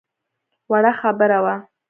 وړه 0.71 0.91
خبره 0.99 1.37
وه. 1.45 1.55